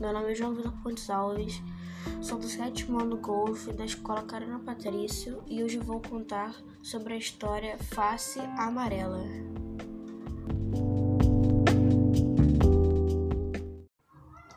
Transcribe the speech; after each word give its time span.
meu 0.00 0.14
nome 0.14 0.32
é 0.32 0.34
João 0.34 0.54
Vitor 0.54 0.72
Pontes 0.82 1.10
Alves, 1.10 1.62
sou 2.22 2.38
do 2.38 2.48
sétimo 2.48 2.98
ano 2.98 3.18
Golf 3.18 3.66
da 3.66 3.84
Escola 3.84 4.22
Carina 4.22 4.58
Patrício 4.58 5.42
e 5.46 5.62
hoje 5.62 5.76
vou 5.76 6.00
contar 6.00 6.54
sobre 6.82 7.12
a 7.12 7.18
história 7.18 7.76
Face 7.76 8.40
Amarela. 8.40 9.22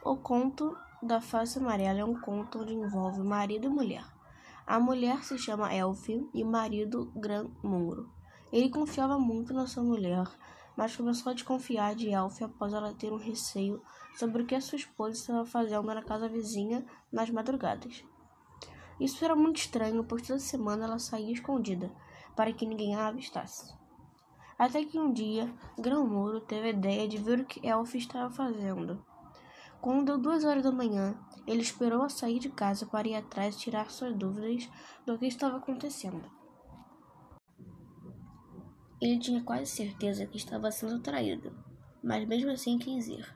O 0.02 0.16
conto 0.16 0.78
da 1.04 1.20
Face 1.20 1.60
Amarela 1.60 2.00
é 2.00 2.06
um 2.06 2.18
conto 2.22 2.60
onde 2.62 2.74
envolve 2.74 3.22
marido 3.22 3.66
e 3.66 3.70
mulher. 3.70 4.06
A 4.66 4.80
mulher 4.80 5.26
se 5.26 5.38
chama 5.38 5.76
Elfie 5.76 6.26
e 6.34 6.42
o 6.42 6.48
marido 6.48 7.12
Gran 7.14 7.48
Muro. 7.62 8.10
Ele 8.50 8.70
confiava 8.70 9.20
muito 9.20 9.54
na 9.54 9.68
sua 9.68 9.84
mulher, 9.84 10.26
mas 10.76 10.96
começou 10.96 11.32
a 11.32 11.34
desconfiar 11.34 11.96
de 11.96 12.10
Elfie 12.10 12.46
após 12.46 12.74
ela 12.74 12.94
ter 12.94 13.12
um 13.12 13.18
receio 13.18 13.82
sobre 14.18 14.44
o 14.44 14.46
que 14.46 14.60
sua 14.60 14.78
esposa 14.78 15.18
estava 15.18 15.46
fazendo 15.46 15.84
na 15.84 16.04
casa 16.04 16.28
vizinha 16.28 16.86
nas 17.12 17.30
madrugadas. 17.30 18.04
Isso 19.00 19.24
era 19.24 19.36
muito 19.36 19.58
estranho, 19.58 20.04
pois 20.04 20.26
toda 20.26 20.40
semana 20.40 20.86
ela 20.86 21.00
saía 21.00 21.34
escondida, 21.34 21.92
para 22.36 22.54
que 22.54 22.66
ninguém 22.66 22.96
a 22.96 23.08
avistasse. 23.08 23.74
Até 24.58 24.86
que 24.86 24.98
um 24.98 25.12
dia, 25.12 25.54
Grão 25.78 26.08
Muro 26.08 26.40
teve 26.40 26.68
a 26.68 26.72
ideia 26.72 27.08
de 27.08 27.18
ver 27.18 27.42
o 27.42 27.46
que 27.46 27.66
Elfie 27.68 28.00
estava 28.00 28.30
fazendo. 28.30 29.06
Quando 29.82 30.06
deu 30.06 30.18
duas 30.18 30.46
horas 30.46 30.64
da 30.64 30.72
manhã, 30.72 31.14
ele 31.46 31.62
esperou 31.62 32.04
a 32.04 32.10
sair 32.10 32.40
de 32.40 32.50
casa 32.50 32.86
para 32.86 33.08
ir 33.08 33.16
atrás 33.16 33.56
e 33.56 33.60
tirar 33.60 33.92
suas 33.92 34.16
dúvidas 34.16 34.70
do 35.06 35.18
que 35.20 35.28
estava 35.28 35.58
acontecendo. 35.58 36.24
Ele 39.02 39.20
tinha 39.20 39.44
quase 39.44 39.66
certeza 39.66 40.26
que 40.26 40.38
estava 40.38 40.72
sendo 40.72 41.00
traído, 41.00 41.54
mas 42.02 42.26
mesmo 42.26 42.50
assim 42.52 42.80
quis 42.80 43.08
ir. 43.08 43.36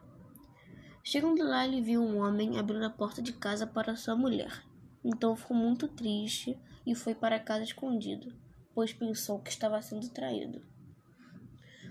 Chegando 1.04 1.44
lá, 1.44 1.66
ele 1.68 1.82
viu 1.82 2.02
um 2.02 2.20
homem 2.20 2.58
abrindo 2.58 2.86
a 2.86 2.90
porta 2.90 3.22
de 3.22 3.34
casa 3.34 3.68
para 3.68 3.98
sua 3.98 4.16
mulher. 4.16 4.64
Então 5.04 5.36
ficou 5.36 5.58
muito 5.58 5.88
triste 5.88 6.58
e 6.88 6.96
foi 6.96 7.14
para 7.14 7.40
casa 7.40 7.66
escondido, 7.66 8.34
pois 8.74 8.94
pensou 8.94 9.40
que 9.40 9.50
estava 9.50 9.82
sendo 9.82 10.08
traído. 10.10 10.62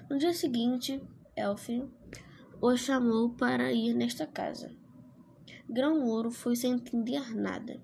No 0.09 0.17
dia 0.17 0.33
seguinte, 0.33 1.03
Elfie 1.37 1.87
o 2.63 2.75
chamou 2.75 3.31
para 3.35 3.71
ir 3.71 3.93
nesta 3.93 4.27
casa. 4.27 4.75
Grão 5.69 6.07
Ouro 6.07 6.31
foi 6.31 6.57
sem 6.57 6.73
entender 6.73 7.37
nada. 7.37 7.79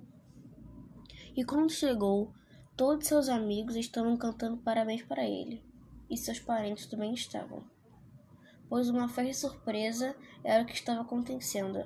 E 1.37 1.45
quando 1.45 1.71
chegou, 1.71 2.33
todos 2.75 3.07
seus 3.07 3.29
amigos 3.29 3.77
estavam 3.77 4.17
cantando 4.17 4.57
parabéns 4.57 5.03
para 5.03 5.23
ele 5.29 5.74
e 6.15 6.17
seus 6.17 6.39
parentes 6.39 6.87
também 6.87 7.13
estavam, 7.13 7.63
pois 8.69 8.89
uma 8.89 9.09
festa 9.09 9.49
surpresa 9.49 10.17
era 10.43 10.63
o 10.63 10.67
que 10.67 10.75
estava 10.75 11.03
acontecendo, 11.03 11.85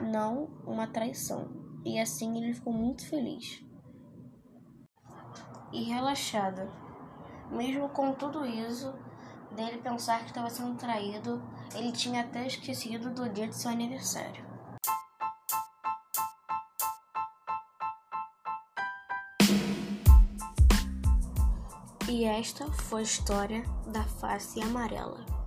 não 0.00 0.46
uma 0.66 0.86
traição, 0.86 1.80
e 1.84 2.00
assim 2.00 2.36
ele 2.42 2.54
ficou 2.54 2.72
muito 2.72 3.06
feliz 3.06 3.62
e 5.72 5.84
relaxado. 5.84 6.70
Mesmo 7.50 7.88
com 7.88 8.12
tudo 8.12 8.44
isso, 8.44 8.92
dele 9.54 9.78
pensar 9.78 10.20
que 10.20 10.26
estava 10.26 10.50
sendo 10.50 10.76
traído, 10.76 11.42
ele 11.74 11.92
tinha 11.92 12.22
até 12.22 12.46
esquecido 12.46 13.10
do 13.10 13.28
dia 13.28 13.48
de 13.48 13.56
seu 13.56 13.70
aniversário. 13.70 14.47
E 22.08 22.24
esta 22.24 22.64
foi 22.72 23.00
a 23.00 23.02
história 23.02 23.62
da 23.86 24.02
face 24.02 24.62
amarela. 24.62 25.37